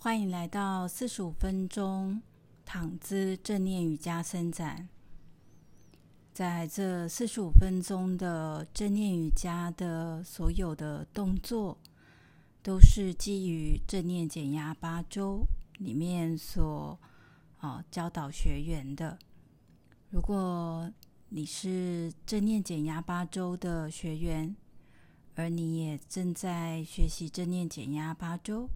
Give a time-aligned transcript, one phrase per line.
[0.00, 2.22] 欢迎来到四十五分钟
[2.64, 4.88] 躺姿正念瑜伽伸展。
[6.32, 11.76] 在这四十五分钟的正念瑜伽的所有的动作，
[12.62, 15.44] 都是基于正念减压八周
[15.78, 16.96] 里面所
[17.58, 19.18] 啊教导学员的。
[20.10, 20.88] 如果
[21.30, 24.54] 你是正念减压八周的学员，
[25.34, 28.70] 而你也正在学习正念减压八周。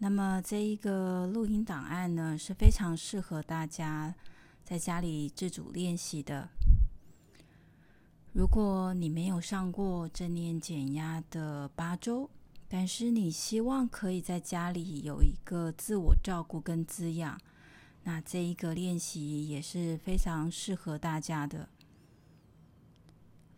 [0.00, 4.14] 那么这一个录音档案呢，是非常适合大家
[4.62, 6.48] 在家里自主练习的。
[8.32, 12.30] 如果你没有上过正念减压的八周，
[12.68, 17.40] 但是你希望可以在家里有一个自我照顾跟滋养，
[18.04, 21.68] 那这一个练习也是非常适合大家的。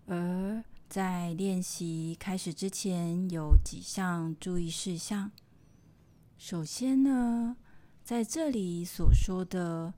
[0.06, 5.30] 而在练习开始之前，有几项注意事项。
[6.40, 7.54] 首先呢，
[8.02, 9.92] 在这里所说的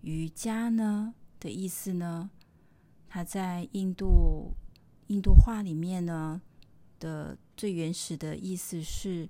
[0.00, 2.28] 瑜伽呢的意思呢，
[3.08, 4.54] 它在印度
[5.06, 6.42] 印度话里面呢
[6.98, 9.28] 的最原始的意思是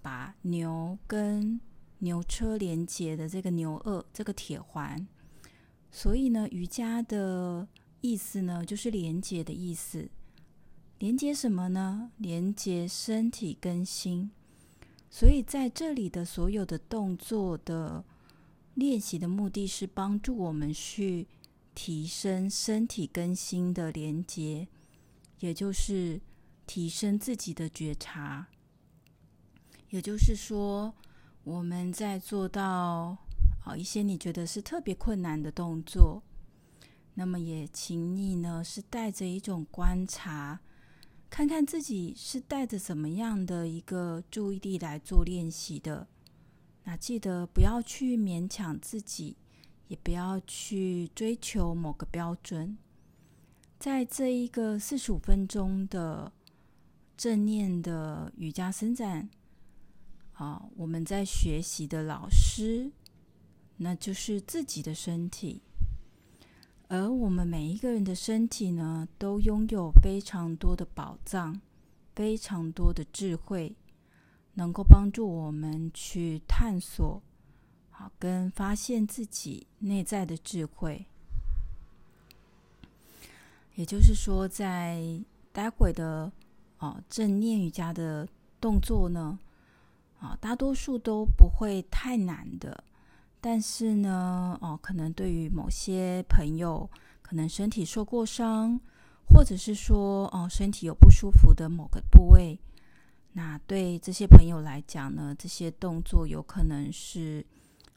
[0.00, 1.60] 把牛跟
[1.98, 5.08] 牛车连接的这个牛轭这个铁环，
[5.90, 7.66] 所以呢，瑜伽的
[8.00, 10.08] 意思呢就是连接的意思。
[11.00, 12.12] 连接什么呢？
[12.16, 14.30] 连接身体跟心。
[15.10, 18.04] 所以在这里的所有的动作的
[18.74, 21.26] 练习的目的是帮助我们去
[21.74, 24.68] 提升身体跟心的连接，
[25.40, 26.20] 也就是
[26.66, 28.48] 提升自己的觉察。
[29.90, 30.94] 也就是说，
[31.42, 33.16] 我们在做到
[33.58, 36.22] 好一些你觉得是特别困难的动作，
[37.14, 40.60] 那么也请你呢是带着一种观察。
[41.30, 46.08] 看看自己是带着怎么样的一个注意力来做练习的，
[46.84, 49.36] 那记得不要去勉强自己，
[49.86, 52.76] 也不要去追求某个标准。
[53.78, 56.32] 在这一个四十五分钟的
[57.16, 59.28] 正念的瑜伽伸展，
[60.32, 62.90] 啊，我们在学习的老师，
[63.76, 65.62] 那就是自己的身体。
[66.88, 71.60] 而我们每一个人的身体呢，都拥有非常多的宝藏，
[72.14, 73.76] 非常多的智慧，
[74.54, 77.22] 能够帮助我们去探索，
[77.90, 81.04] 好，跟发现自己内在的智慧。
[83.74, 85.22] 也就是说，在
[85.52, 86.32] 待会的
[86.78, 88.26] 啊正念瑜伽的
[88.58, 89.38] 动作呢，
[90.18, 92.82] 啊，大多数都不会太难的。
[93.40, 96.90] 但是呢，哦，可能对于某些朋友，
[97.22, 98.80] 可能身体受过伤，
[99.28, 102.58] 或者是说，哦，身体有不舒服的某个部位，
[103.34, 107.46] 那对这些朋友来讲呢，这些动作有可能是，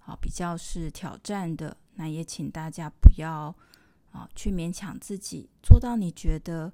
[0.06, 1.76] 啊，比较是挑战的。
[1.96, 3.54] 那也请大家不要，
[4.12, 6.72] 啊，去勉强自己，做到你觉得，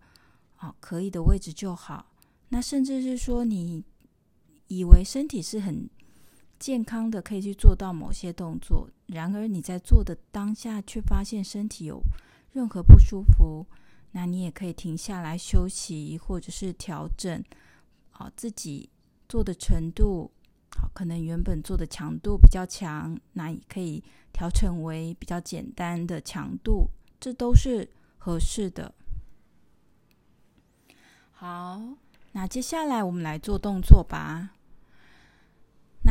[0.57, 2.05] 啊，可以的位置就好。
[2.49, 3.83] 那甚至是说，你
[4.67, 5.89] 以为身体是很。
[6.59, 12.01] 健康的可以去做到某些动作，然而你在做的当下却发现身体有
[12.51, 13.65] 任何不舒服，
[14.11, 17.43] 那你也可以停下来休息，或者是调整
[18.09, 18.89] 好自己
[19.29, 20.31] 做的程度。
[20.75, 24.03] 好，可能原本做的强度比较强，那也可以
[24.33, 28.93] 调整为比较简单的强度，这都是合适的。
[31.31, 31.81] 好，
[32.31, 34.56] 那接下来我们来做动作吧。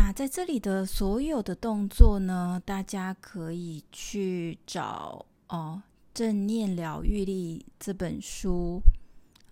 [0.06, 5.82] 那在这里的所有的动作呢，大家可以去找哦，
[6.14, 8.80] 《正念疗愈力》这本书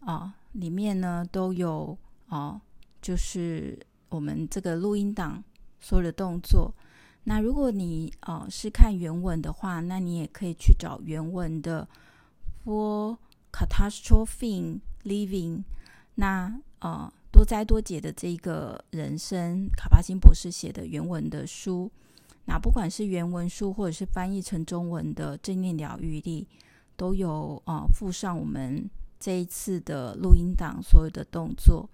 [0.02, 1.98] 啊，里面呢都有
[2.28, 2.60] 哦，
[3.02, 3.76] 就是
[4.08, 5.42] 我们这个录音档
[5.80, 6.72] 所有的动作。
[7.24, 11.88] 那如果你哦是看原文的话，那你也可以去找原文的
[12.64, 13.18] For
[13.50, 15.64] Catastrophic Living。
[16.14, 17.12] 那呃。
[17.34, 21.90] 多灾多劫的这个人生，卡巴金博士写的原文的书，
[22.44, 26.46] 那不管是原文书或者是翻译成中文的正念疗愈力，
[26.96, 28.88] 都有啊附上我们
[29.18, 31.90] 这一次的录音档所有的动作。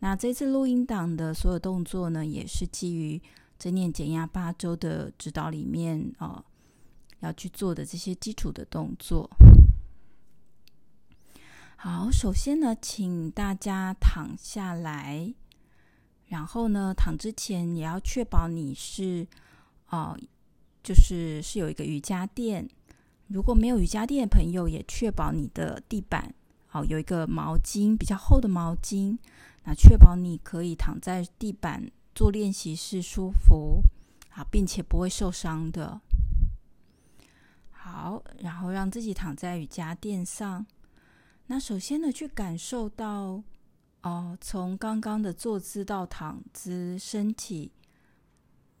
[0.00, 3.22] 那这次录音档的所有动作呢，也是基于
[3.60, 6.44] 正念减压八周的指导里面啊
[7.20, 9.30] 要去做的这些基础的动作。
[11.84, 15.34] 好，首先呢，请大家躺下来，
[16.28, 19.26] 然后呢，躺之前也要确保你是，
[19.88, 20.16] 哦、
[20.84, 22.70] 就是是有一个瑜伽垫。
[23.26, 26.32] 如果没有瑜伽垫的朋友，也确保你的地板，
[26.68, 29.18] 好、有一个毛巾，比较厚的毛巾。
[29.64, 33.82] 那确保你可以躺在地板做练习是舒服
[34.30, 36.00] 啊，并且不会受伤的。
[37.72, 40.64] 好，然后让自己躺在瑜伽垫上。
[41.52, 43.42] 那首先呢，去感受到
[44.00, 47.70] 哦，从刚刚的坐姿到躺姿，身体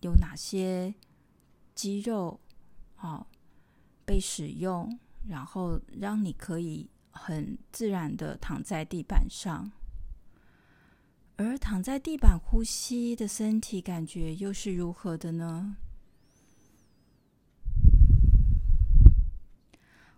[0.00, 0.94] 有哪些
[1.74, 2.40] 肌肉
[2.96, 3.26] 哦
[4.06, 4.98] 被使用，
[5.28, 9.70] 然后让你可以很自然的躺在地板上。
[11.36, 15.76] 而躺在地板呼吸的身体感觉又是如何的呢？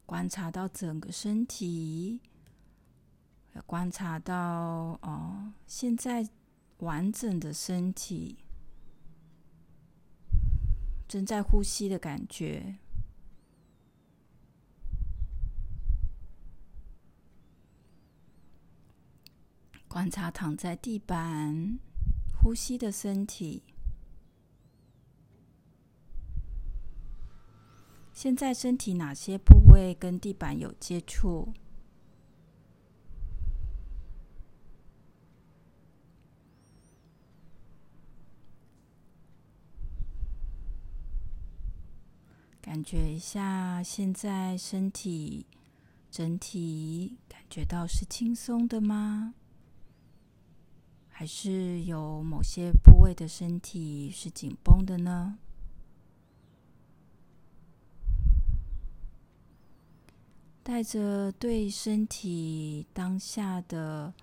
[0.07, 2.21] 观察到整个身体，
[3.63, 6.29] 观察到哦，现在
[6.79, 8.39] 完整的身体
[11.09, 12.77] 正在呼吸的感觉。
[19.87, 21.79] 观察躺在地板
[22.43, 23.63] 呼吸的身体。
[28.13, 31.53] 现在身体哪些部位跟地板有接触？
[42.65, 45.45] 感觉一下，现在身体
[46.11, 49.35] 整体感觉到是轻松的吗？
[51.11, 55.37] 还是有某些部位的身体是紧绷的呢？
[60.63, 64.15] 带着对身体当下的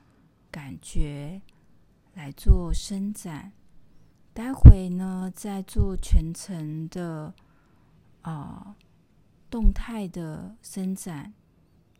[0.50, 1.44] 感觉
[2.16, 3.54] 来做伸展，
[4.34, 7.36] 待会呢，再做全程的
[8.22, 8.76] 啊、
[9.50, 11.34] 动态的伸展，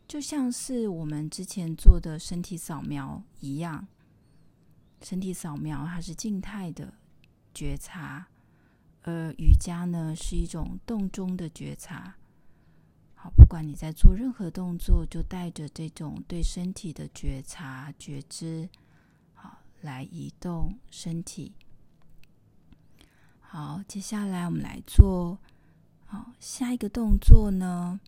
[0.06, 3.86] 就像是我们之前做的身体扫描一样。
[5.02, 6.94] 身体扫描它是静态的
[7.52, 8.28] 觉察，
[9.02, 12.14] 而瑜伽呢是一种动中的觉察。
[13.14, 18.68] 好，不管你在做任何动作，就带着这种对身体的觉察、觉知，
[19.34, 21.52] 好，来移动身体。
[23.40, 25.38] 好，接下来我们来做，
[26.12, 27.98] 好，下一个动作呢，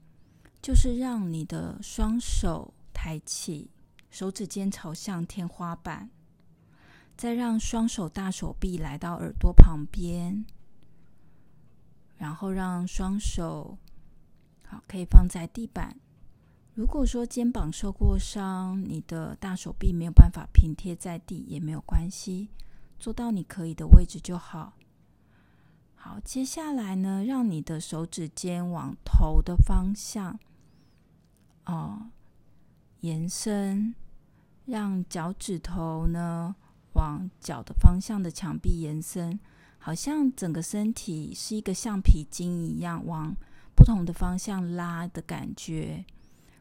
[0.60, 3.70] 就是让你的双手抬起，
[4.10, 6.10] 手指尖朝向天花板，
[7.16, 10.44] 再让双手大手臂来到耳朵旁边，
[12.18, 13.78] 然后让双手
[14.66, 14.84] 好。
[14.86, 15.96] 可以放在地板。
[16.74, 22.50] 如果说肩膀受过伤，你的大手臂没有办法平贴在地，也没有关系，
[22.98, 24.74] 做到你可以的位置就好。
[26.06, 30.38] 好，接下来呢，让你的手指尖往头的方向，
[31.64, 32.10] 哦，
[33.00, 33.94] 延伸，
[34.66, 36.54] 让脚趾头呢
[36.92, 39.40] 往脚的方向的墙壁延伸，
[39.78, 43.34] 好像整个身体是一个橡皮筋一样往。
[43.74, 46.04] 不同的方向拉的感觉，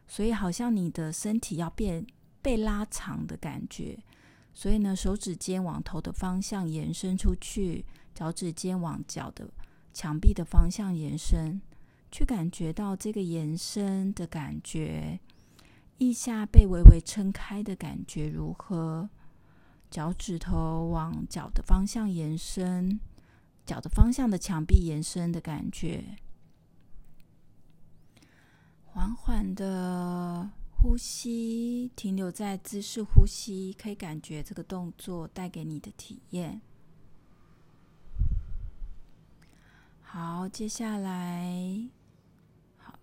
[0.08, 2.06] 所以好像你的身体要变
[2.40, 4.02] 被拉长的感觉。
[4.54, 9.50] 所以呢，手指尖往头的方向延伸出去，脚趾尖往脚的
[9.92, 11.60] 墙壁的方向延伸，
[12.10, 15.18] 去感觉到这个延伸的感觉。
[15.98, 19.08] 腋下被微微撑开的感觉如何？
[19.90, 22.98] 脚趾头往脚的方向延伸，
[23.64, 26.16] 脚的方向的墙壁延伸的感觉。
[28.84, 36.60] 缓缓的呼吸，停留在姿势呼吸，可以感觉这个动作带给你的体验。
[40.16, 41.90] 好，接下来，
[42.76, 42.96] 好，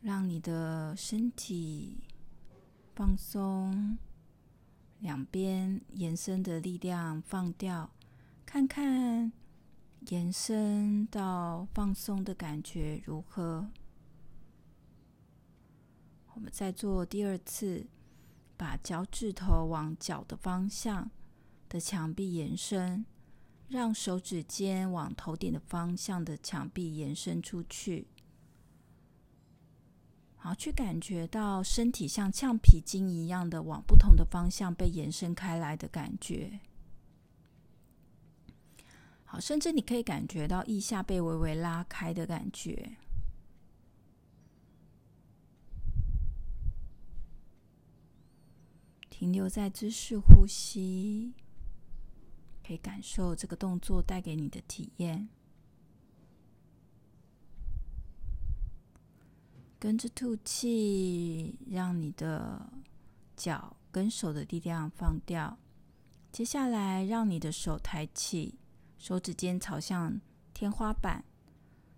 [0.00, 1.98] 让你的身体
[2.94, 3.98] 放松，
[5.00, 7.90] 两边延伸的力量放掉，
[8.46, 9.30] 看看
[10.08, 13.68] 延伸到放松的感觉如何。
[16.32, 17.86] 我们再做第二次，
[18.56, 21.10] 把脚趾头往脚的方向
[21.68, 23.04] 的墙壁延伸，
[23.68, 28.06] 让手指尖往头顶的方向的墙壁延伸出去，
[30.36, 36.60] 好，去感觉到身体像橡皮筋一样的往不同的方向被延伸开来的感觉。
[39.24, 42.96] 好，甚至你可以感觉到腋下被微微拉开的感觉。
[49.10, 51.34] 停留在姿势呼吸，
[52.68, 55.26] 可以感受这个动作带给你的体验。
[59.78, 62.70] 跟着吐气，让你的
[63.34, 65.56] 脚跟手的力量放掉，
[66.30, 68.58] 接下来，让你的手抬起，
[68.98, 70.20] 手指尖朝向
[70.52, 71.24] 天花板，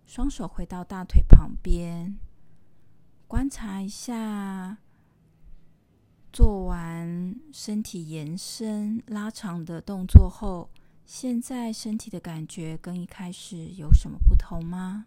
[0.06, 2.16] 双手回到大腿旁边，
[3.26, 4.78] 观察一下，
[6.32, 10.70] 做完身体延伸拉长的动作后，
[11.04, 15.06] 现在身体的感觉跟一开始有什么不同吗？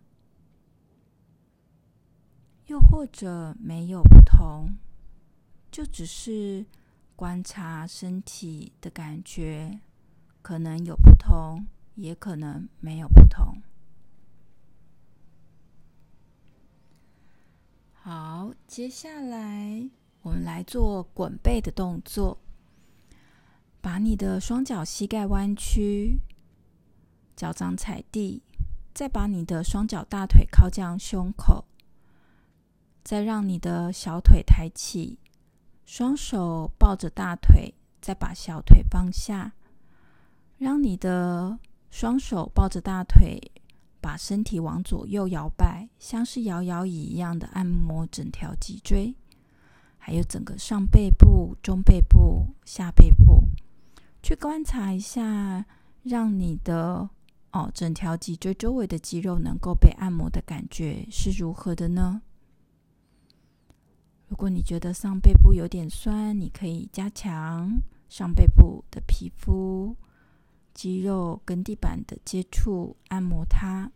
[2.67, 4.75] 又或者没有不同，
[5.71, 6.65] 就只是
[7.15, 9.79] 观察身体的感觉，
[10.41, 11.65] 可能有不同，
[11.95, 13.61] 也可能没有不同。
[17.93, 19.89] 好，接下来
[20.23, 22.39] 我们来做滚背的动作，
[23.81, 26.17] 把你的双脚膝盖弯曲，
[27.35, 28.41] 脚掌踩地，
[28.93, 31.65] 再把你的双脚大腿靠向胸口。
[33.03, 35.19] 再让你的小腿抬起，
[35.85, 39.53] 双手抱着大腿，再把小腿放下。
[40.57, 41.59] 让你的
[41.91, 43.51] 双手抱着大腿，
[43.99, 49.13] 把身体往左右摇摆，像是摇摇椅一样的按摩整条脊椎，
[50.05, 53.41] 还有整个上背部、中背部、下背部，
[54.21, 55.65] 去观察一下，
[56.03, 57.09] 让你的
[57.51, 62.21] 哦整条脊椎周围的肌肉能够被按摩的感觉是如何的呢？
[64.27, 69.95] 如果你觉得上背部有点酸，你可以加强上背部的皮肤、
[70.73, 73.89] 肌肉跟地板的接触，按摩它。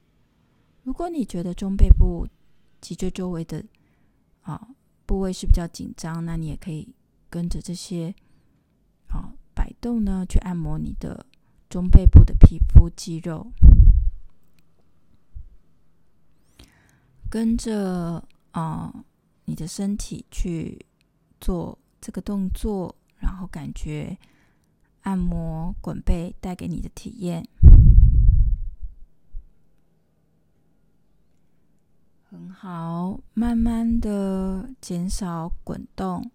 [0.84, 2.26] 如果你觉得中背部
[2.80, 3.62] 脊椎周围的
[4.44, 4.70] 啊、
[5.08, 6.94] 部位是比较紧张，那你也可以
[7.32, 8.14] 跟着这些
[9.08, 11.26] 啊、摆动呢，去按摩你的
[11.68, 13.52] 中背部的皮肤肌肉，
[17.28, 19.04] 跟着啊。
[19.50, 20.86] 你的身体去
[21.40, 24.18] 做这个动作，然后感觉
[25.04, 27.48] 按摩滚背带给你的体验
[32.30, 33.20] 很好。
[33.34, 36.30] 慢慢的减少滚动，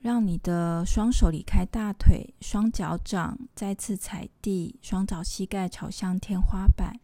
[0.00, 6.98] 让你的双手离开大腿，双脚掌再次踩地，双脚膝盖朝向天花板，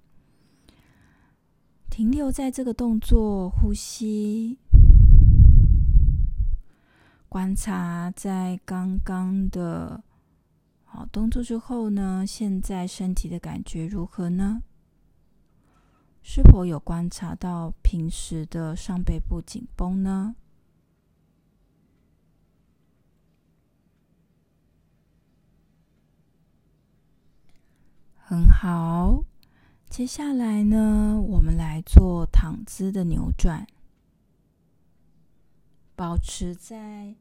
[1.91, 4.59] 停留在这个动作，呼吸。
[7.29, 10.03] 观察在刚刚的
[10.85, 14.63] 好动作之后呢，现在身体的感觉如何呢？
[16.31, 20.37] 是否有观察到平时的上背部紧绷呢？
[28.19, 29.25] 很好，
[29.89, 33.67] 接下来呢，我们来做躺姿的扭转。
[35.97, 37.15] 保持在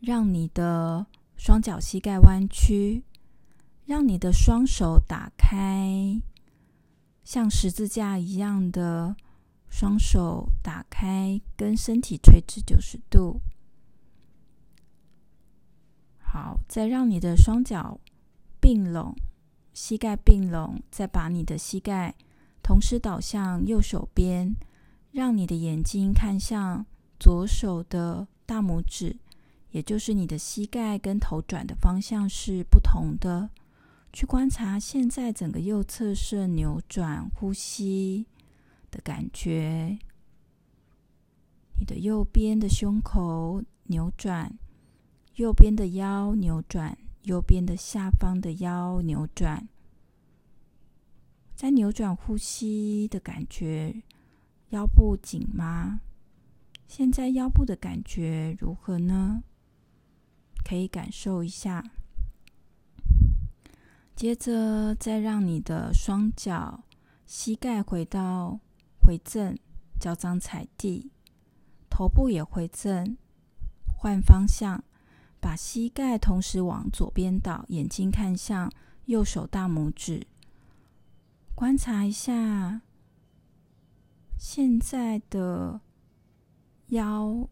[0.00, 1.04] 让你的
[1.36, 3.02] 双脚膝盖弯曲，
[3.84, 6.22] 让你的双手打开，
[7.24, 9.16] 像十字架一样的
[9.68, 13.40] 双手打开，跟身体垂直九十度。
[16.18, 17.98] 好，再让你的双脚
[18.60, 19.16] 并拢，
[19.72, 22.14] 膝盖并拢，再把你的膝盖
[22.62, 24.54] 同时倒向右手边，
[25.10, 26.86] 让你的眼睛看向。
[27.16, 29.16] 左手的大拇指，
[29.70, 33.48] 也就是你的膝盖跟头转的方向是不同的。
[34.14, 38.28] 去观察现在整个右侧是扭转呼吸
[38.88, 39.98] 的感觉。
[41.76, 44.56] 你的右边的胸口扭转，
[45.34, 49.68] 右边的腰扭转，右边的下方的腰扭转。
[51.56, 54.00] 在扭转呼吸的感觉，
[54.68, 56.00] 腰部紧吗？
[56.86, 59.42] 现在腰部的感觉如何呢？
[60.64, 61.84] 可以感受一下。
[64.14, 66.84] 接着，再让你的双脚
[67.26, 68.60] 膝盖回到
[69.00, 69.58] 回正，
[69.98, 71.10] 脚掌踩地，
[71.90, 73.16] 头部也回正，
[73.96, 74.82] 换方向，
[75.40, 78.70] 把膝盖同时往左边倒，眼睛看向
[79.06, 80.26] 右手大拇指，
[81.54, 82.82] 观察一下
[84.38, 85.80] 现在的。
[86.88, 87.48] 腰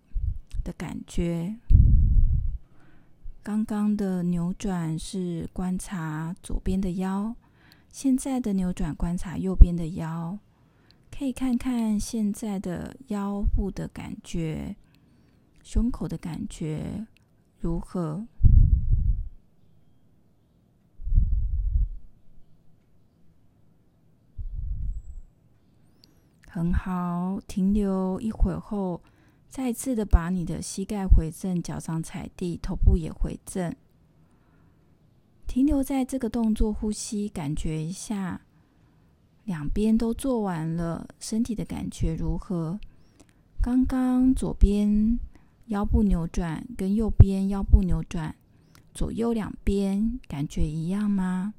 [0.62, 1.56] 的感觉，
[3.44, 7.34] 刚刚的扭转是观察左边的腰，
[7.90, 10.38] 现在的扭转观察右边的腰，
[11.10, 14.76] 可以看看现在的腰部的感觉，
[15.60, 17.04] 胸口的感觉
[17.58, 18.24] 如何？
[26.46, 29.02] 很好，停留一会儿后。
[29.52, 33.76] 再次的把你的膝盖回正，脚掌踩地，头部也回正。
[35.46, 38.40] 停留在这个动作，呼吸，感觉一下，
[39.44, 42.80] 两边都做完了，身体的感觉如何？
[43.60, 45.18] 刚刚左边
[45.66, 48.34] 腰部扭转跟右边腰部扭转，
[48.94, 51.52] 左右两边感觉一样吗？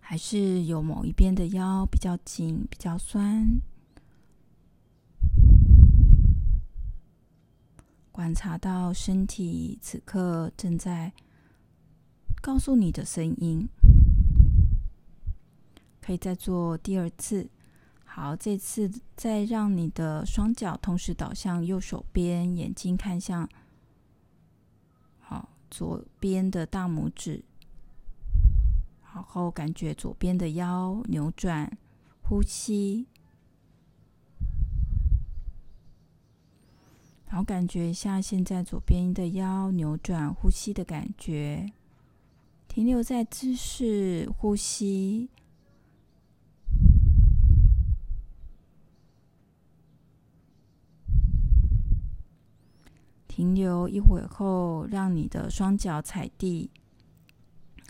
[0.00, 3.60] 还是有某一边的腰比较紧、比较酸？
[8.12, 11.12] 观察到身体此刻正在
[12.42, 13.68] 告诉你的声音，
[16.00, 17.48] 可以再做第二次。
[18.04, 23.48] 好，这次再让你的双脚同时倒向右手边，眼睛看向
[25.20, 27.44] 好左边的大拇指，
[29.14, 31.78] 然后感觉左边的腰扭转，
[32.22, 33.06] 呼吸。
[37.30, 41.70] 然后感觉一下现在左边的腰扭转，呼吸的感觉，
[42.66, 45.28] 停留在姿势呼吸，
[53.28, 56.68] 停留一会后，让你的双脚踩地，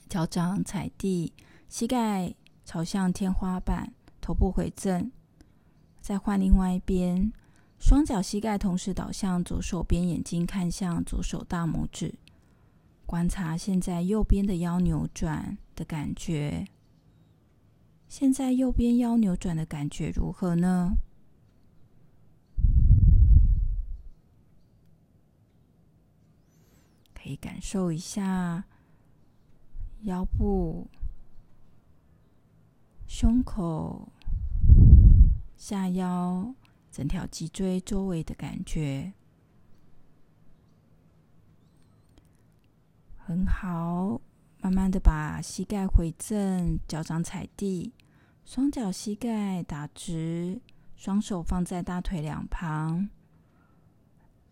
[0.06, 1.32] 脚掌踩地，
[1.66, 2.34] 膝盖
[2.66, 5.10] 朝向天花板，头部回正，
[6.02, 7.32] 再换另外一边。
[7.80, 12.14] 双脚膝盖同时倒向左手边，眼睛看向左手大拇指，
[13.06, 16.66] 观察现在右边的腰扭转的感觉。
[18.06, 20.98] 现在右边腰扭转的感觉如何呢？
[27.14, 28.64] 可以感受一下
[30.02, 30.88] 腰部、
[33.06, 34.12] 胸口、
[35.56, 36.54] 下腰。
[36.90, 39.12] 整条脊椎周围的感觉
[43.16, 44.20] 很好，
[44.60, 47.92] 慢慢的把膝盖回正，脚掌踩地，
[48.44, 50.60] 双脚膝盖打直，
[50.96, 53.08] 双手放在大腿两旁，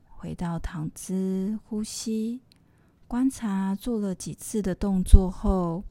[0.07, 2.41] 回到躺姿，呼吸，
[3.09, 5.83] 观察做了几次的动作后，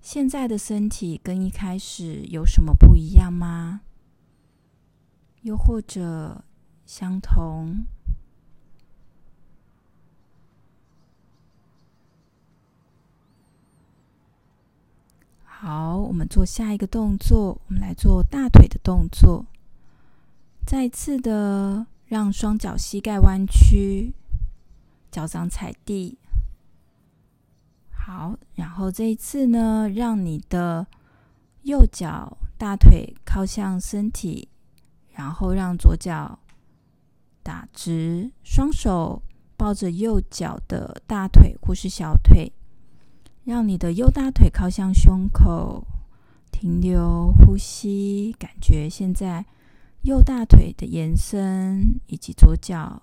[0.00, 3.82] 现在的身体跟一开始有什么不一样吗？
[5.42, 6.42] 又或者
[6.86, 7.84] 相同。
[15.44, 19.46] 好，我们做下一个动作，我们来做大腿的动作。
[20.66, 24.12] 再次的让双脚膝盖弯曲，
[25.10, 26.18] 脚掌踩地。
[27.92, 30.86] 好，然后这一次呢，让你的
[31.62, 34.48] 右脚大腿靠向身体。
[35.12, 36.38] 然后让左脚
[37.42, 39.22] 打直，双手
[39.56, 42.52] 抱着右脚的大腿或是小腿，
[43.44, 45.86] 让你的右大腿靠向胸口，
[46.50, 49.44] 停留呼吸，感觉现在
[50.02, 53.02] 右大腿的延伸以及左脚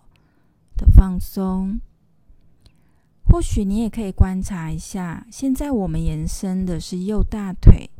[0.75, 1.79] 的放松。
[3.25, 7.91] 或许你也可以观察一下，现在我们延伸的是右大腿。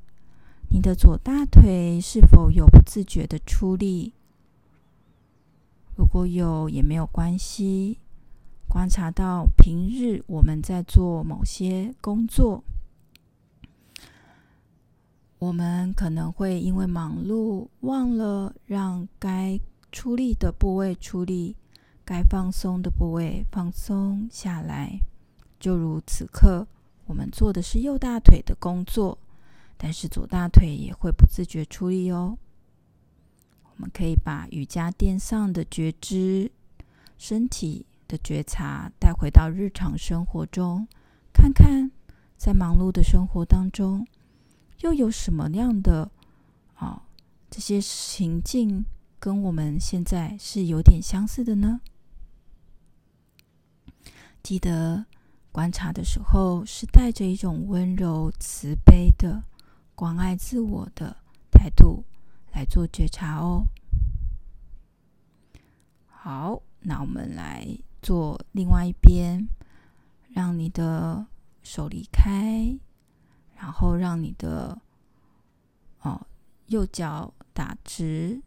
[0.72, 4.14] 你的左大腿是否有不自觉的出力？
[5.96, 7.98] 如果有，也没有关系。
[8.68, 12.64] 观察到平日我们在做某些工作，
[15.40, 19.60] 我们可能会因为忙碌忘了让该
[19.92, 21.56] 出力的部位出力，
[22.06, 25.00] 该放松的部位放松下来。
[25.60, 26.68] 就如此刻，
[27.08, 29.18] 我们做的是右大腿的工作。
[29.82, 32.38] 但是左大腿也会不自觉出力哦。
[33.64, 36.52] 我们可以把瑜伽垫上的觉知、
[37.18, 40.86] 身体的觉察带回到日常生活中，
[41.32, 41.90] 看看
[42.36, 44.06] 在忙碌的生活当中，
[44.82, 46.12] 又有什么样的
[46.76, 47.04] 啊、
[47.50, 48.86] 这些情境
[49.18, 51.80] 跟我们现在是有点相似的呢？
[54.44, 55.06] 记得
[55.54, 59.44] 观察的时候是带着一种温柔慈悲的。
[60.00, 61.14] 关爱自我的
[61.52, 62.06] 态度
[62.54, 63.66] 来做觉察哦。
[66.08, 67.68] 好，那我们来
[68.02, 69.50] 做另外一边，
[70.30, 71.28] 让你的
[71.64, 72.80] 手离开，
[73.58, 74.80] 然后让你的
[76.00, 76.26] 哦
[76.68, 78.42] 右脚打直，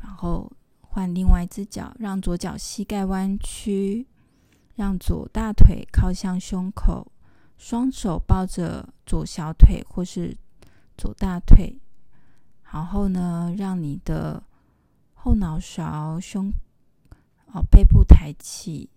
[0.00, 0.48] 然后
[0.80, 4.06] 换另外一只脚，让左脚膝盖弯曲，
[4.76, 7.11] 让左大腿靠向胸口。
[7.62, 10.36] 双手抱着左小腿或是
[10.98, 11.78] 左大腿，
[12.72, 14.42] 然后呢，让你的
[15.14, 16.52] 后脑勺、胸、
[17.52, 18.90] 哦背部抬起，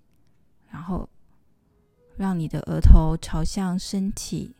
[0.71, 1.08] 然后
[2.17, 4.56] 让你的额头朝向身体，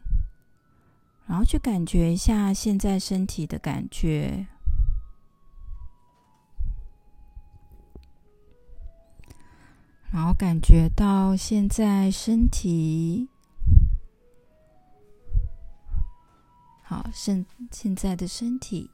[1.25, 4.45] 然后去感觉一下现在身体的感觉，
[10.11, 13.29] 然后感觉到现在身体，
[16.87, 18.91] 好，现现在的身体。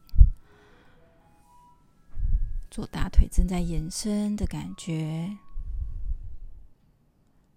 [2.70, 5.38] 左大腿正在延伸的感觉，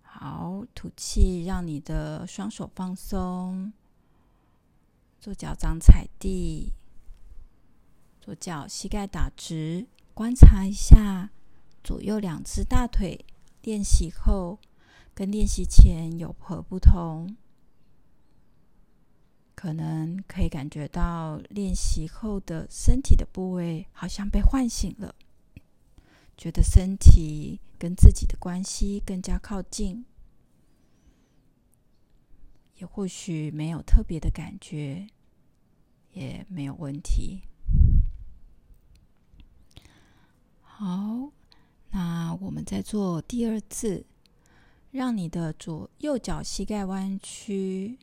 [0.02, 3.72] 好，吐气，让你的双手放松，
[5.20, 6.72] 左脚掌踩地，
[8.20, 11.30] 左脚膝盖打直，观察一下
[11.84, 13.24] 左右两只大腿
[13.62, 14.58] 练习后
[15.14, 17.36] 跟练习前有何不同？
[19.54, 25.14] 可能可以感觉到练习后的身体的部位好像被唤醒了，
[26.36, 30.04] 觉得身体跟自己的关系更加靠近，
[32.76, 35.06] 也或许没有特别的感觉，
[36.12, 37.42] 也没有问题。
[40.60, 41.30] 好，
[41.90, 44.04] 那我们再做第二次，
[44.90, 47.98] 让你的左右脚膝盖弯曲。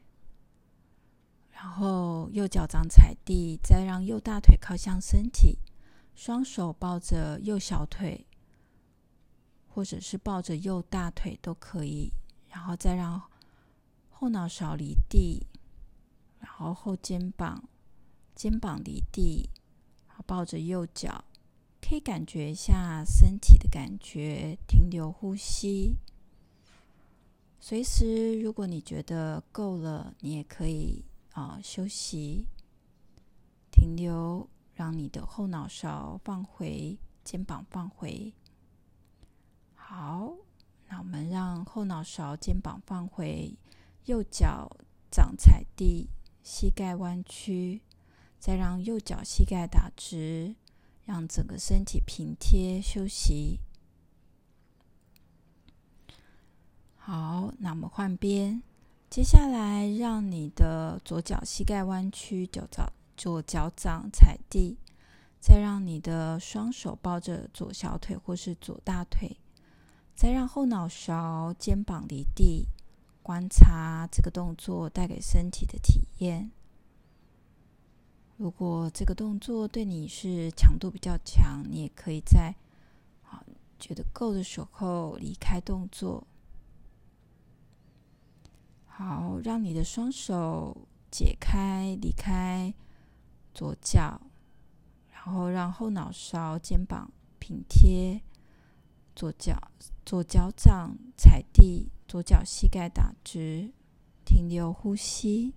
[1.62, 5.60] 然后右脚掌踩地，再让右大腿靠向身体，
[6.16, 8.26] 双手抱着右小腿，
[9.68, 12.12] 或者是抱着右大腿都可以。
[12.50, 13.22] 然后再让
[14.10, 15.46] 后脑勺离地，
[16.40, 17.64] 然后后肩膀、
[18.34, 19.48] 肩膀离地，
[20.26, 21.24] 抱着右脚，
[21.80, 25.96] 可以感觉一下身体的感觉，停留呼吸。
[27.60, 31.06] 随时，如果你觉得够了，你也可以。
[31.34, 32.46] 啊，休息，
[33.72, 38.34] 停留，让你的后脑勺放回，肩膀放回。
[39.74, 40.36] 好，
[40.88, 43.58] 那我们让后脑勺、肩膀放回，
[44.06, 44.70] 右脚
[45.10, 46.10] 掌踩地，
[46.44, 47.82] 膝盖弯曲，
[48.38, 50.56] 再让右脚膝盖打直，
[51.06, 53.60] 让整个身体平贴休息。
[56.98, 58.62] 好，那我们换边。
[59.12, 64.78] 接下来，让你的左脚膝盖弯曲，脚掌左脚掌踩地，
[65.38, 69.36] 再让你的双手抱着左小腿或是左大腿，
[70.16, 72.70] 再让后脑勺、肩膀离地，
[73.22, 76.50] 观察这个动作带给身体的体验。
[78.38, 82.56] 如果这个动作对你是强度比较强，你也可以在
[83.24, 83.44] 好
[83.78, 86.26] 觉得够的时候离开动作。
[89.02, 92.72] 好，让你的双手解开，离开
[93.52, 94.22] 左脚，
[95.12, 98.22] 然后让后脑勺、肩膀平贴，
[99.16, 99.72] 左脚
[100.06, 103.72] 左脚掌踩地，左脚膝盖打直，
[104.24, 105.56] 停留呼吸。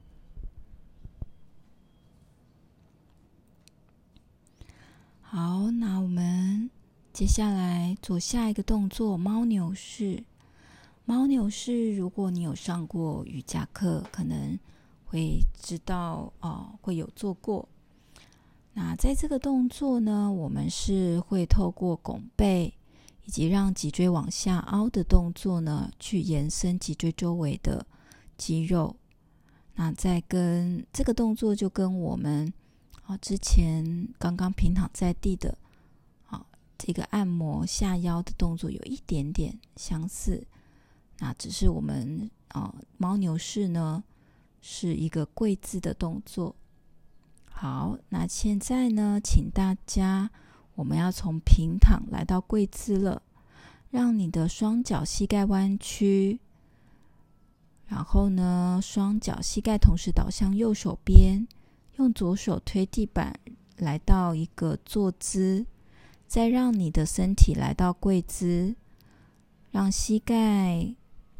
[5.21, 6.71] 好，那我们
[7.13, 10.25] 接下来做下一个动作——猫牛式。
[11.07, 14.59] 猫牛式，如果你有上过瑜伽课，可能
[15.05, 17.69] 会知道哦，会有做过。
[18.73, 22.73] 那在这个动作呢，我们是会透过拱背
[23.27, 27.87] 以及让脊椎往下凹的动作呢，去延伸脊椎周围的
[28.39, 28.97] 肌肉。
[29.75, 32.51] 那在跟这个动作就跟我们
[33.03, 35.59] 啊之前刚刚平躺在地的
[36.29, 36.47] 啊
[36.79, 40.47] 这个按摩下腰的动作有一点点相似。
[41.19, 44.03] 那只是我们啊，猫牛式呢
[44.61, 46.55] 是一个跪姿的动作。
[47.51, 50.31] 好，那现在呢，请大家，
[50.75, 53.23] 我们要从平躺来到跪姿了。
[53.91, 56.41] 让你的双脚膝盖弯曲，
[57.87, 61.47] 然后呢，双脚膝盖同时倒向右手边，
[61.97, 63.39] 用左手推地板，
[63.77, 65.65] 来到一个坐姿。
[66.27, 68.75] 再让你的身体来到跪姿，
[69.71, 70.97] 让膝盖。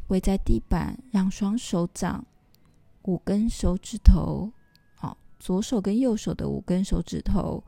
[0.07, 2.25] 跪在地板，让双手掌
[3.03, 4.51] 五根手指头，
[4.95, 7.63] 好，左手跟右手的五根手指头，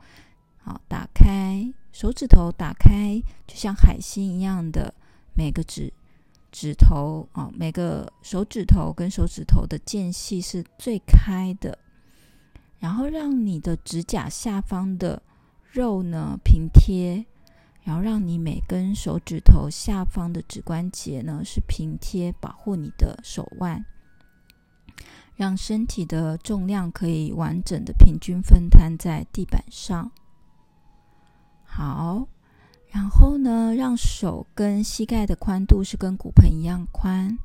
[0.56, 4.94] 好，打开手指头，打开，就像海星一样的
[5.34, 5.92] 每个指
[6.50, 11.78] 指头，啊，每个手指头跟手指头的间隙是最开的，
[12.78, 15.22] 然后让你的指甲下方的
[15.70, 17.24] 肉呢平贴。
[17.88, 23.82] 然后让你每根手指头下方的指关节呢是平贴，保护你的手腕，
[25.34, 30.10] 让身体的重量可以完整的平均分摊在地板上。
[31.64, 32.28] 好，
[32.90, 37.38] 然后呢，让手跟膝盖的宽度是跟骨盆一样宽，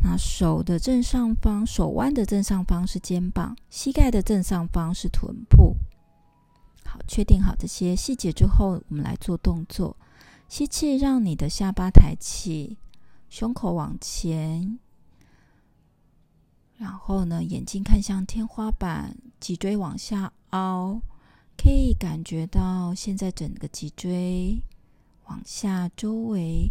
[0.00, 5.76] 那手的正上方，手腕的正上方是肩膀，膝盖的正上方是臀部。
[6.92, 9.96] 好，确定好这些细节之后，我们来做动作。
[10.46, 12.76] 吸气，让你的下巴抬起，
[13.30, 14.78] 胸口往前，
[16.76, 21.00] 然后呢，眼睛看向天花板，脊椎往下凹，
[21.56, 24.60] 可以感觉到现在整个脊椎
[25.24, 26.70] 往下，周围。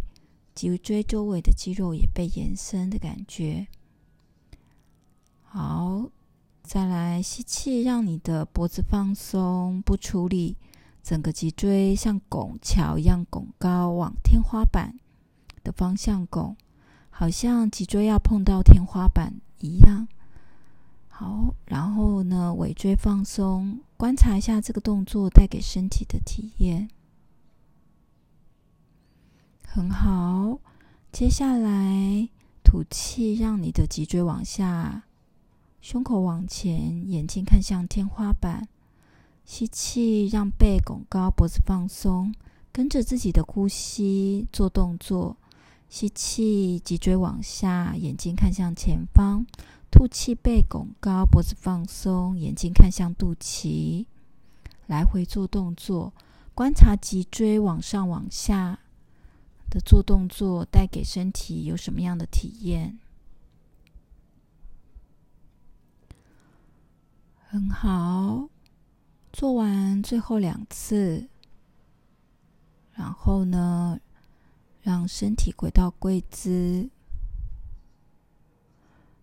[0.54, 3.66] 脊椎周围的肌肉也被延伸的感觉。
[5.42, 6.12] 好，
[6.72, 10.56] 再来吸气，让你的脖子放松，不处理，
[11.04, 14.98] 整个脊椎像拱桥一样拱高，往天花板
[15.66, 16.56] 的方向拱，
[17.10, 20.08] 好像脊椎要碰到天花板一样。
[21.10, 26.90] 好，然后呢，尾椎放松，观察一下这个动作带给身体的体验。
[29.68, 30.58] 很好，
[31.12, 32.30] 接下来
[32.64, 35.04] 吐气，让你的脊椎往下，
[35.82, 38.68] 胸口往前，眼睛看向天花板。
[39.44, 42.34] 吸气，让背拱高，脖子放松，
[42.72, 45.36] 跟着自己的呼吸做动作。
[45.90, 49.46] 吸气，脊椎往下，眼睛看向前方。
[49.90, 54.06] 吐气，背拱高，脖子放松，眼睛看向肚脐。
[54.86, 56.14] 来回做动作，
[56.54, 58.78] 观察脊椎往上、往下。
[59.72, 63.00] 的做动作带给身体有什么样的体验？
[67.52, 68.48] 很好，
[69.34, 71.28] 做完最后两次，
[72.94, 74.00] 然后呢，
[74.82, 76.90] 让身体回到跪姿。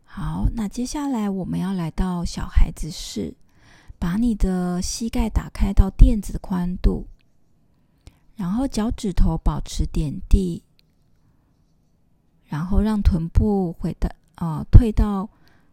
[0.05, 3.35] 好，那接下来我们要来到小孩子式，
[3.99, 7.07] 把你的膝盖打开到垫子的宽度。
[8.37, 10.63] 然后脚趾头保持点地，
[12.45, 15.31] 然后让臀部回到呃退到，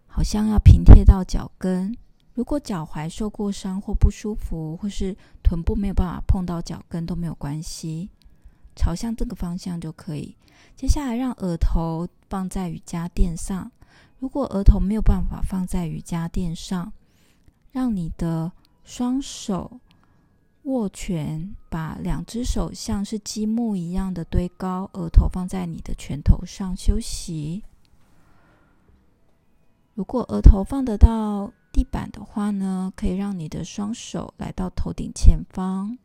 [0.08, 1.94] 好像要平贴到脚跟。
[2.36, 8.10] 如果脚踝受过伤或不舒服，或是臀部没有办法碰到脚跟都没有关系，
[8.76, 10.36] 朝向这个方向就可以。
[10.76, 13.72] 接下来让额头放在瑜伽垫上。
[14.20, 16.92] 如果额头没有办法放在瑜伽垫上，
[17.72, 18.52] 让你的
[18.84, 19.80] 双手。
[20.64, 27.64] 握拳，把两只手像是积木一样的堆高，额头放在你的拳头上休息。
[29.94, 35.98] 如果额头放得到地板的话呢，可以让你的双手来到头顶前方，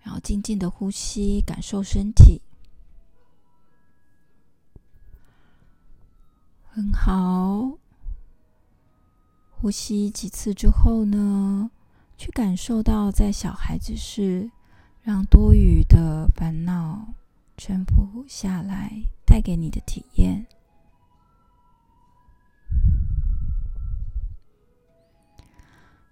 [0.00, 2.40] 然后静静的呼吸，感受身体。
[6.70, 7.76] 很好，
[9.50, 11.70] 呼吸几次之后呢，
[12.16, 14.50] 去感受到，在小孩子式，
[15.02, 17.12] 让多余的烦恼
[17.58, 20.46] 全部下来，带给你的体验。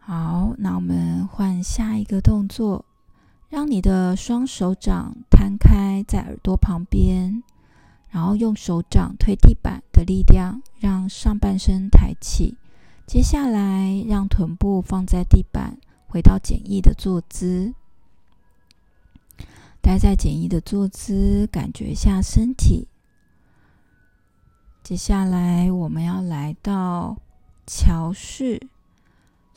[0.08, 2.84] 好，那我们换下一个动作，
[3.48, 7.42] 让你的双手掌摊开在耳朵旁边，
[8.10, 12.56] 然后用手掌推地板的力量，让上半身抬起。
[13.04, 15.76] 接下来，让臀部放在地板。
[16.06, 17.74] 回到简易的坐姿，
[19.80, 22.86] 待在简易的坐姿，感觉一下身体。
[24.84, 27.16] 接下来我们要来到
[27.66, 28.68] 桥式，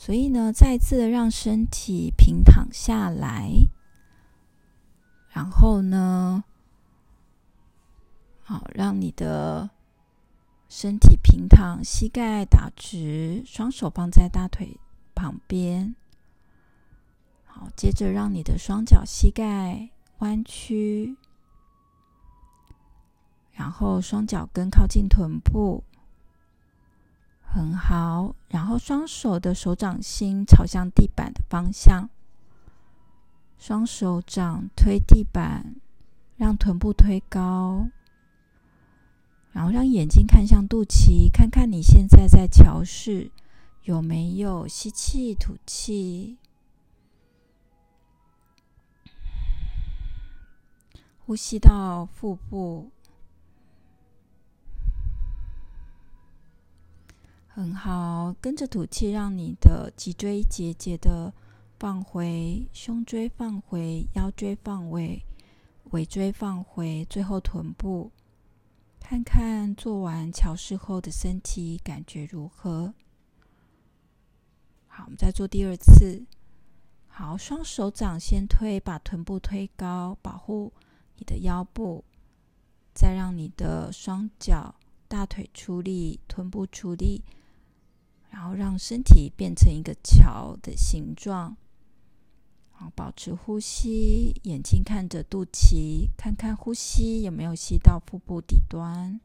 [0.02, 3.52] 所以呢，再次的让身体平躺下来，
[5.28, 6.46] 然后呢，
[8.42, 9.70] 好，让你的
[10.70, 14.80] 身体平躺，膝盖打直，双手放在大腿
[15.14, 15.94] 旁边。
[17.44, 21.18] 好，接着让你的双脚膝盖弯曲，
[23.52, 25.84] 然后双脚跟靠近臀部，
[27.52, 28.36] 很好。
[28.50, 32.10] 然后双手的手掌心朝向地板的方向，
[33.58, 35.76] 双手掌推地板，
[36.38, 37.88] 让臀部推高，
[39.52, 43.32] 然后让眼睛看向肚脐，看看你现在在桥式
[43.84, 46.38] 有没有吸气、吐气。
[51.26, 52.90] 呼吸到腹部，
[57.50, 58.34] 很好。
[58.40, 61.34] 跟着吐气，让你的脊椎节节的
[61.78, 65.22] 放回，胸椎放回，腰椎放回，
[65.92, 68.12] 尾椎放回，最后臀部。
[69.00, 72.94] 看看做完桥式后的身体感觉如何？
[74.88, 76.24] 好，我们再做第二次。
[77.08, 80.72] 好，双手掌先推，把臀部推高，保护。
[81.18, 82.06] 你的腰部，
[82.94, 84.76] 再让你的双脚
[85.08, 87.24] 大腿出力，臀部出力，
[88.30, 91.58] 然后让身体变成一个桥的形状。
[92.72, 99.20] 好，保持呼吸，眼睛看着肚脐，看看呼吸有没有吸到腹部底端，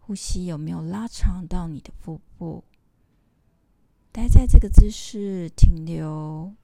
[0.00, 2.64] 呼吸有没有拉长到你的腹部。
[4.10, 6.54] 待在这个姿势停留，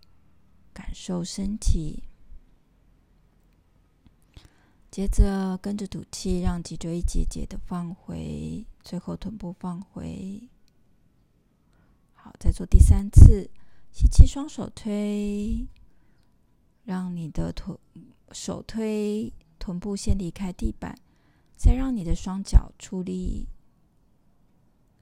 [0.72, 2.04] 感受身体。
[4.90, 10.48] 接着跟着吐气，让脊椎一节节的放回，最后臀部放回。
[12.28, 13.48] 好，再做第三次，
[13.90, 15.66] 吸气，双手推。
[16.84, 17.78] 让你的臀
[18.32, 20.98] 手推臀部先离开地板，
[21.56, 23.48] 再让你的双脚出力，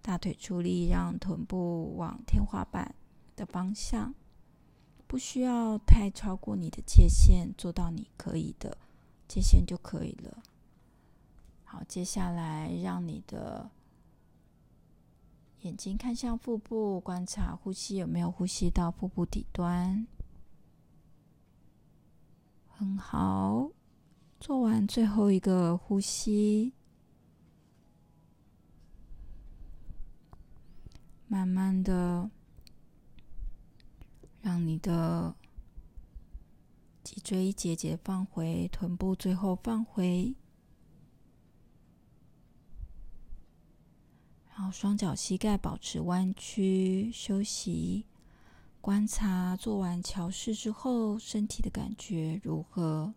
[0.00, 2.94] 大腿出力，让臀部往天花板
[3.34, 4.14] 的方向，
[5.08, 8.78] 不需要太超过你的界限，做到你可以的
[9.26, 10.44] 界限就可以了。
[11.64, 13.68] 好，接下来让你的
[15.66, 20.06] 眼睛看向腹部，观察呼吸有没有呼吸到腹部底端。
[22.68, 23.72] 很好，
[24.38, 26.72] 做完最后一个呼吸，
[31.26, 32.30] 慢慢的
[34.40, 35.34] 让你的
[37.02, 40.32] 脊椎一节节放回，臀部最后放回，
[44.56, 48.06] 然后双脚膝盖保持弯曲休息。
[48.80, 53.12] 观察做完桥式之后，身体的感觉如何？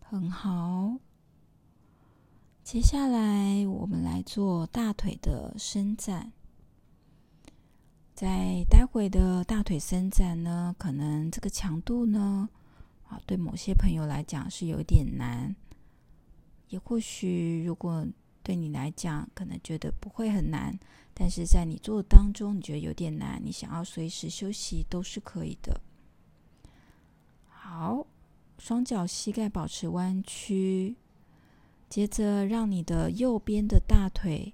[0.00, 0.96] 很好。
[2.64, 6.32] 接下来我们来做大腿的伸展。
[8.14, 12.48] 在待会的大腿伸展呢，可能这个强度呢，
[13.06, 15.54] 啊，对某些朋友来讲是有点难，
[16.74, 18.06] 也或许如果。
[18.46, 20.78] 对你来讲，可能觉得不会很难，
[21.14, 25.80] 但是在你做的当中，你觉得有点难，你想要随时休息都是可以的。
[27.48, 28.06] 好，
[28.58, 30.94] 双脚膝盖保持弯曲，
[31.88, 34.52] 接着让你的右边的大腿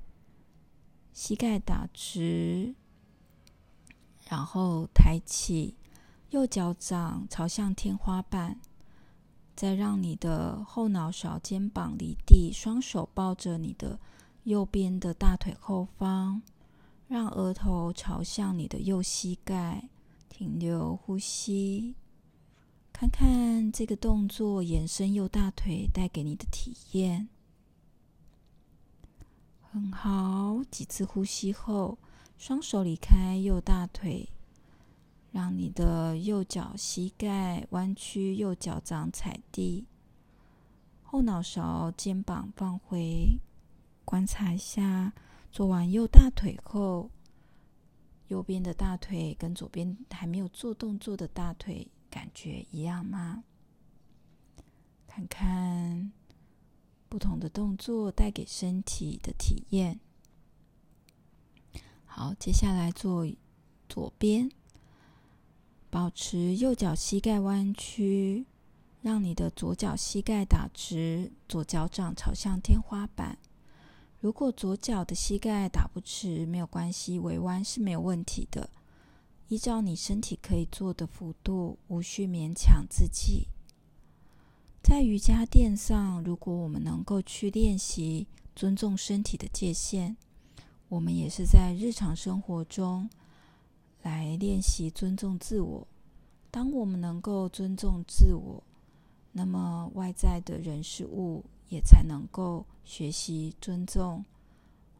[1.12, 2.76] 膝盖打直，
[4.28, 5.74] 然后抬起，
[6.28, 8.60] 右脚掌朝向天花板。
[9.60, 14.00] 再让你的后脑勺、肩膀离地，双手抱着你的
[14.44, 16.40] 右边的大腿后方，
[17.06, 19.90] 让额头朝向你的右膝盖，
[20.30, 21.94] 停留呼吸，
[22.90, 27.28] 看看这个动作延伸右大腿带给你的体验。
[29.60, 31.98] 很好，几次呼吸后，
[32.38, 34.30] 双手离开右大腿。
[35.32, 39.86] 让你的右脚膝盖弯曲，右脚掌踩地，
[41.02, 43.38] 后脑勺、肩膀放回，
[44.04, 45.12] 观察一下。
[45.52, 47.10] 做完右大腿后，
[48.28, 53.42] 右边的大腿跟左边还没有做动作的大腿感觉一样吗？
[55.08, 56.12] 看看
[57.08, 59.98] 不同的动作带给身体的体验。
[62.04, 63.26] 好，接下来做
[63.88, 64.48] 左边。
[65.90, 68.46] 保持右脚膝盖弯曲，
[69.02, 73.36] 让你的左脚膝盖打直，左脚掌朝向天花板。
[74.20, 78.70] 如果左脚的膝盖打不直，没有关系，微弯是没有问题的。
[79.48, 83.48] 依照你身体可以做的幅度，无需勉强自己。
[84.80, 90.16] 在瑜伽垫上，如果我们能够去练习尊重身体的界限，
[90.88, 93.10] 我们也是在日常生活中。
[94.02, 95.86] 来练习尊重自我。
[96.50, 98.62] 当我们能够尊重自我，
[99.32, 104.24] 那么外在的人事物也才能够学习尊重。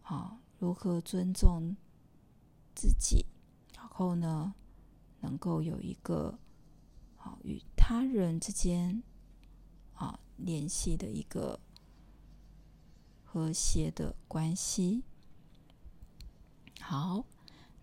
[0.03, 1.75] 啊，如何尊重
[2.75, 3.25] 自己？
[3.75, 4.55] 然后呢，
[5.21, 6.39] 能够有一个
[7.17, 9.03] 好与他人之间
[9.95, 11.59] 啊联系的一个
[13.25, 15.03] 和谐的关系。
[16.81, 17.25] 好。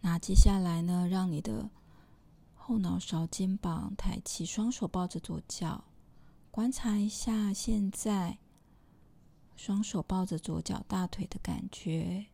[0.09, 1.69] 那接下来呢，让你的
[2.55, 5.83] 后脑勺、肩膀抬起，双手抱着左脚，
[6.49, 8.37] 观察一下现在
[9.57, 12.27] 双手抱着左脚大腿的感觉。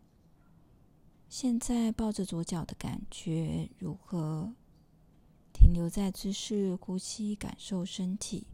[1.27, 4.53] 现在抱着左脚的感觉如何？
[5.51, 8.45] 停留在姿势，呼吸，感受身体，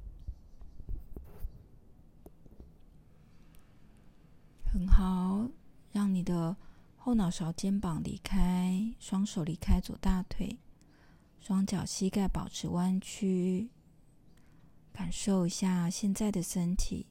[4.64, 5.50] 很好。
[5.92, 6.56] 让你的。
[7.10, 10.60] 后脑勺、肩膀离开，双手离开左大腿，
[11.40, 13.72] 双脚膝盖保持弯曲，
[14.94, 17.08] 感受一下现在的身体。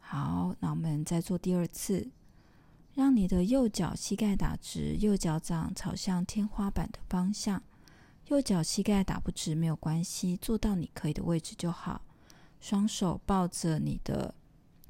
[0.00, 2.10] 好，那我们再做第二次，
[2.92, 7.62] 让你的右脚膝盖打直，右脚掌朝向天花板的方向。
[8.26, 12.02] 右脚膝盖打不直没有关系，坐到你可以的位置就好。
[12.58, 14.34] 双手抱着你的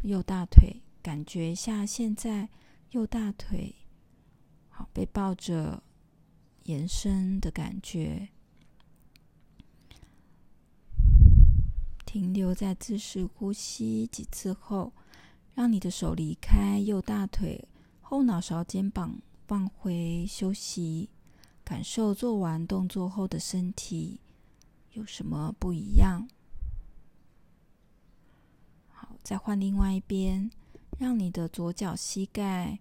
[0.00, 2.48] 右大腿，感觉一下现在
[2.92, 3.74] 右大腿
[4.68, 5.82] 好被抱着
[6.62, 8.28] 延伸的感觉。
[12.06, 14.92] 停留在姿势呼吸几次后，
[15.54, 17.66] 让你的手离开右大腿，
[18.00, 21.10] 后脑勺、肩膀放回休息，
[21.64, 24.20] 感受做完动作后的身体
[24.92, 26.28] 有什么不一样。
[29.22, 30.50] 再换另外一边，
[31.02, 32.78] 让你的左脚膝盖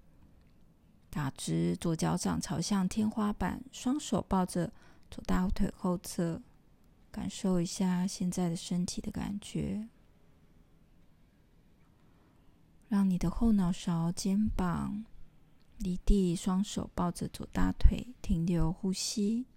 [1.10, 4.72] 打直，左脚掌朝向天花板，双手抱着
[5.10, 6.40] 左大腿后侧，
[7.10, 9.90] 感受一下现在的身体的感觉。
[12.90, 15.04] 让你的后脑勺、肩膀
[15.80, 19.48] 离地，双手抱着左大腿，停留呼吸。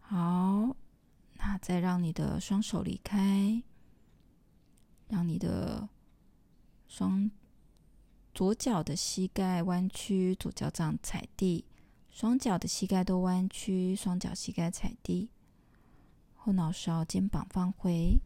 [0.00, 0.74] 好，
[1.56, 3.62] 再让你的双手离开，
[5.08, 5.88] 让你的
[6.86, 7.30] 双
[8.34, 11.64] 左脚的膝盖弯曲，左脚掌踩地，
[12.10, 15.30] 双脚的膝盖都弯曲，双脚膝盖踩地，
[16.34, 18.20] 后脑勺、肩膀放回，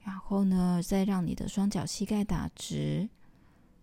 [0.00, 3.08] 然后呢，再让你的双脚膝盖打直，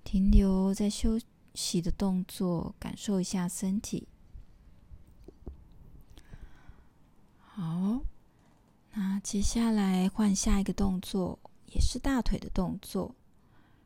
[0.04, 1.20] 停留在休
[1.54, 4.08] 息的动作，感受一下身体。
[7.40, 8.02] 好，
[8.96, 13.16] 那接下来换下一个动作，也是大腿的动作。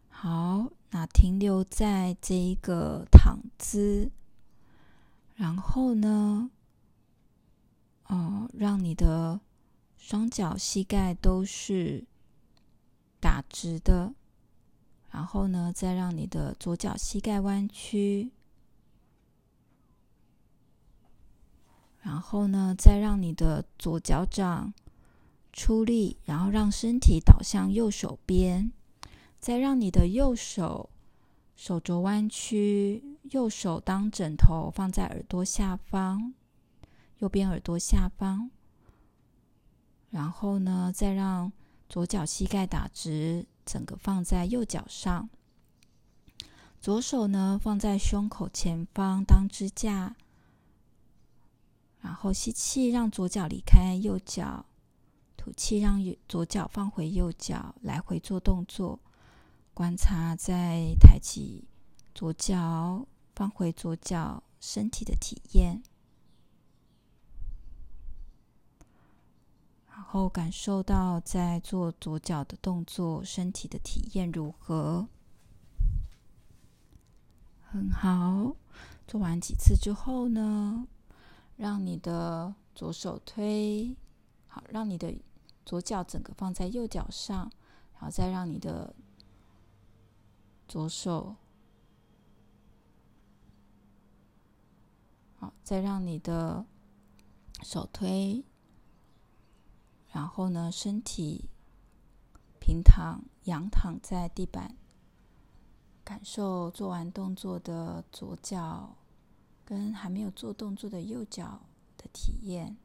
[0.10, 4.12] 好，那停留在这一个躺姿，
[5.36, 6.52] 然后呢，
[8.08, 9.40] 哦，让你的
[9.96, 12.06] 双脚膝盖都是
[13.22, 14.14] 打直的，
[15.10, 18.32] 然后呢，再让你的左脚膝盖弯曲。
[22.02, 24.74] 然后呢，再让你的左脚掌
[25.52, 28.72] 出力，然后让身体倒向右手边，
[29.40, 30.90] 再让你的右手
[31.56, 36.34] 手肘弯曲，右手当枕头放在耳朵下方，
[37.18, 38.52] 右边耳朵下方。
[40.10, 41.52] 然后呢，再让
[41.90, 45.30] 左脚膝盖打直，整个放在右脚上，
[46.80, 50.16] 左手呢放在胸口前方当支架。
[52.00, 54.66] 然后吸气，让左脚离开右脚；
[55.48, 59.00] 吐气，让左脚放回右脚，来回做动作。
[59.74, 61.64] 观察再抬起
[62.14, 65.82] 左脚，放回左脚，身体的体验。
[69.90, 75.08] 然后感受到在做左脚的动作，身体的体验如何？
[77.62, 78.54] 很好。
[79.08, 80.86] 做完几次之后呢，
[81.56, 83.96] 让你的左手推
[84.48, 85.14] 好，让你的
[85.68, 87.52] 左脚整个放在右脚上，
[87.96, 88.96] 然后再让你的
[90.66, 91.36] 左手
[95.36, 96.66] 好，再让你的
[97.64, 98.46] 手推，
[100.14, 101.50] 然后呢，身体
[102.62, 104.78] 平躺，仰躺在地板，
[106.06, 108.96] 感受做完动作的左脚。
[109.66, 111.60] 跟还没有做动作的右脚
[111.98, 112.78] 的体验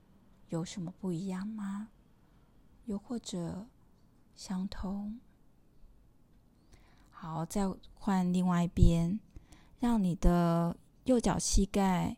[0.49, 1.91] 有什么不一样吗？
[2.87, 3.67] 又或者
[4.35, 5.19] 相同？
[7.11, 9.21] 好，再换另外一边，
[9.79, 12.17] 让你的右脚膝盖，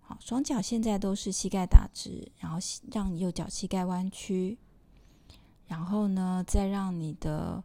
[0.00, 2.58] 好，双脚现在都是膝盖打直，然后
[2.90, 4.58] 让右脚膝盖弯曲，
[5.66, 7.62] 然后呢，再让你的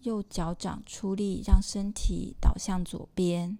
[0.00, 3.58] 右脚掌出力，让身体倒向左边。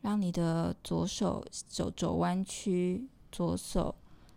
[0.00, 3.94] 让你的左手手肘弯曲，左手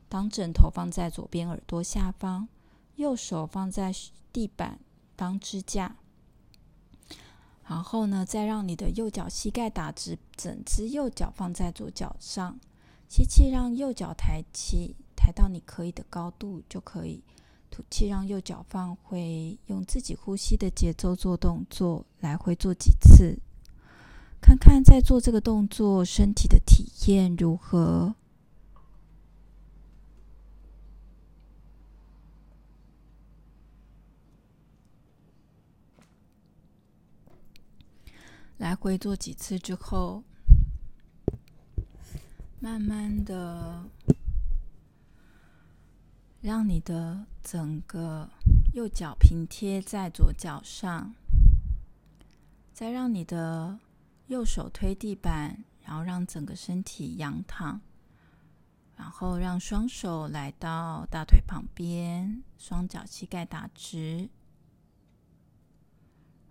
[0.10, 2.48] 当枕头放在左边耳朵下方，
[2.96, 3.94] 右手放在
[4.32, 4.80] 地板
[5.16, 5.98] 当支架。
[7.68, 12.58] 然后呢，再让你的右脚膝盖打直，整只右脚放在左脚上。
[13.10, 17.24] 吸气，让右脚抬起，抬到你可以的高度就可以。
[17.70, 23.38] 吐气，让右脚放回，用自己呼吸的节奏做动作，来回做几次。
[24.40, 28.16] 看看在做这个动作，身体的体验如何？
[38.58, 40.24] 来回做几次之后，
[42.60, 43.84] 慢慢的
[46.42, 48.28] 让你的整个
[48.74, 51.14] 右脚平贴在左脚上，
[52.74, 53.78] 再让你的
[54.26, 57.80] 右手推地板，然后让整个身体仰躺，
[58.96, 64.28] 然后让双手来到大腿旁边，双脚膝盖打直。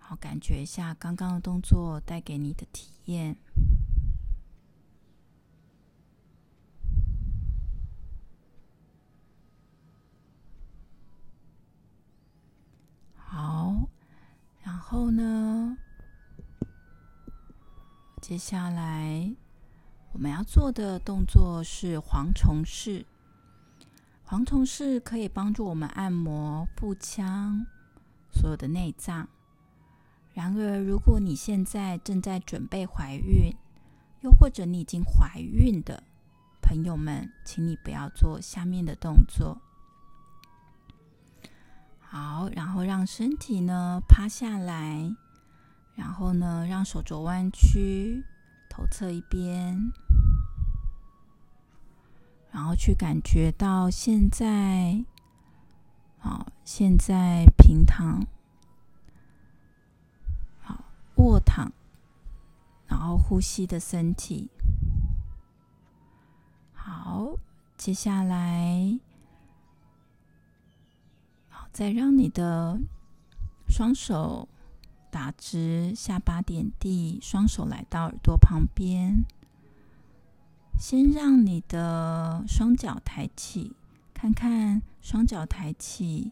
[0.09, 3.36] 好，感觉一下刚刚的动作带给你的体验。
[13.16, 13.88] 好，
[14.62, 15.76] 然后呢，
[18.22, 19.34] 接下来
[20.12, 23.04] 我们要做的动作是蝗虫式。
[24.24, 27.66] 蝗虫式可以帮助我们按摩腹腔
[28.30, 29.28] 所有的内脏。
[30.37, 33.51] 然而，如果你现在正在准备怀孕，
[34.20, 36.03] 又或者你已经怀孕的
[36.61, 39.57] 朋友们，请你不要做下面的动作。
[41.99, 45.11] 好，然后让身体呢趴下来，
[45.95, 48.22] 然后呢让手肘弯曲，
[48.68, 49.91] 头侧一边，
[52.51, 55.03] 然后去感觉到现在，
[56.18, 58.26] 好，现在平躺。
[61.16, 61.72] 卧躺，
[62.86, 64.50] 然后呼吸的身体。
[66.72, 67.36] 好，
[67.76, 68.98] 接下来，
[71.48, 72.78] 好，再让你的
[73.68, 74.48] 双手
[75.10, 79.24] 打直，下巴点地，双手来到耳朵旁边。
[80.78, 83.74] 先让你的双脚抬起，
[84.12, 86.30] 看看双脚抬起，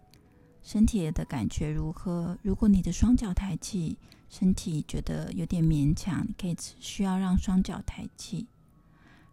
[0.63, 2.37] 身体的感觉如何？
[2.43, 3.97] 如果你的双脚抬起，
[4.37, 8.49] 身体觉得有点勉强，可以只需要让双脚抬起。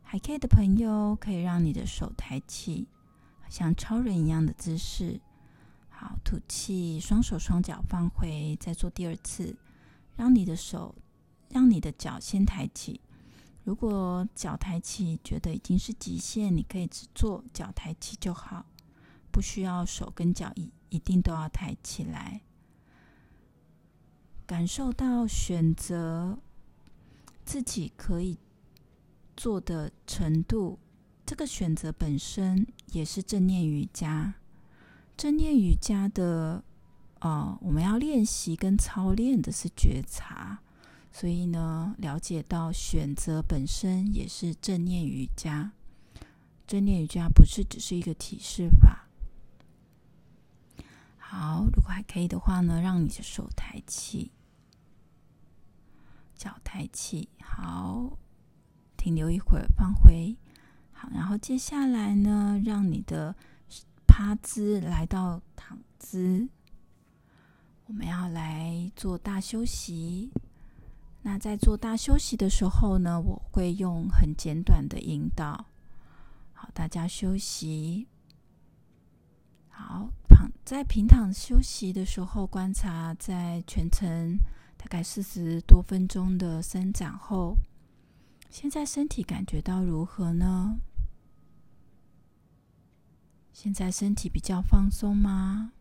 [0.04, 2.88] 还可以的朋友，可以让你的手抬起，
[3.50, 5.20] 像超人一样的姿势。
[5.90, 9.58] 好，吐气，双手双脚放回，再做第二次。
[10.16, 10.94] 让你的手，
[11.50, 13.02] 让你的脚先抬起。
[13.64, 18.68] 如果脚抬起觉得已经是极限，你可以只做脚抬起就好，
[19.32, 22.42] 不需要手跟脚一一定都要抬起来。
[24.52, 26.38] 感受到选择
[27.46, 28.38] 自己可以
[29.38, 30.78] 做的程度，
[31.26, 34.34] 这个选择本身也是正念瑜伽。
[35.16, 36.66] 正念瑜伽的，
[37.20, 40.60] 呃，我们要练习跟操练的是觉察，
[41.14, 45.72] 所以呢，了解到选择本身也是正念瑜伽。
[46.68, 49.08] 正念瑜伽不是只是一个体式法。
[51.18, 54.30] 好，如果还可以的话呢，让你的手抬起。
[56.42, 58.18] 脚抬起，好，
[58.98, 60.36] 停留一会儿，放回，
[60.92, 63.36] 好，然后接下来呢，让你的
[64.08, 66.50] 趴姿来到躺姿。
[67.86, 70.32] 我们要来做大休息。
[71.22, 75.68] 那在做大休息的时候呢，我会用很简短的引导。
[76.54, 78.08] 好，大家休息。
[79.70, 84.40] 好，躺在平躺休息的时候，观察在全程。
[84.82, 87.56] 大概四十多分钟的伸展后，
[88.50, 90.80] 现在身体感觉到如何呢？
[93.54, 95.74] 现在身体比较放松吗？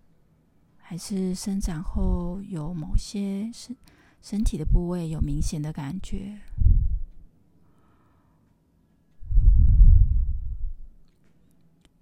[0.76, 3.74] 还是伸展后有某些身
[4.20, 6.38] 身体的部位有明显的感觉？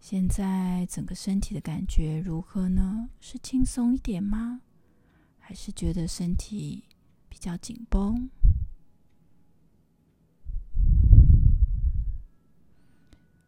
[0.01, 3.09] 现在整个身体的感觉如何呢？
[3.21, 4.63] 是轻松一点吗？
[5.39, 6.85] 还是觉得身体
[7.39, 8.29] 比较紧绷？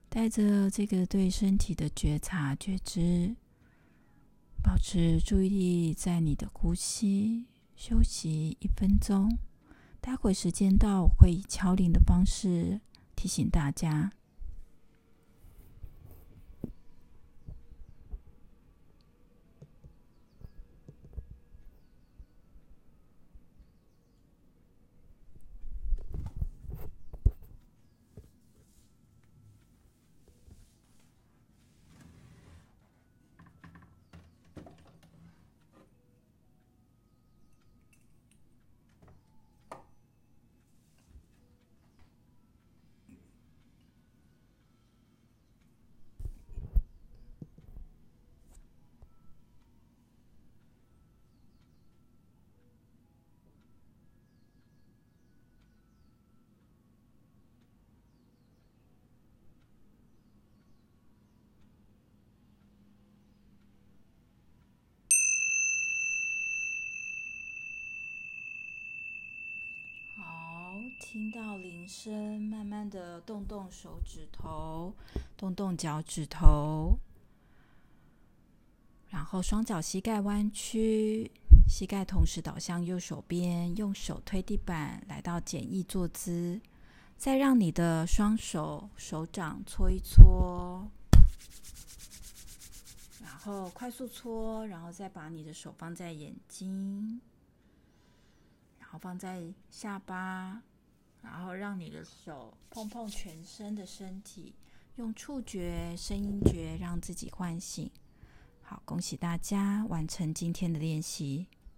[0.08, 3.34] 带着这个对身体的觉察觉知，
[4.62, 9.36] 保持注意力在你的呼吸，休息一分钟。
[10.00, 12.80] 待会时间到，我会以敲铃的方式
[13.16, 14.12] 提醒大家。
[71.12, 74.94] 听到铃声，慢慢的动动手指头，
[75.36, 77.00] 动动脚趾头，
[79.08, 81.28] 然后双脚膝盖弯曲，
[81.68, 86.60] 膝盖同时倒向右手边，用手推地板，来到简易坐姿。
[87.18, 90.88] 再让你的双手手掌搓一搓，
[93.20, 97.20] 然后快速搓，然后再把你的手放在眼睛，
[98.78, 100.62] 然后放在下巴，
[101.22, 104.54] 然后让你的手碰碰全身的身体，
[104.96, 107.90] 用触觉、声音觉让自己唤醒。
[108.62, 111.46] 好，恭喜大家完成今天的练习。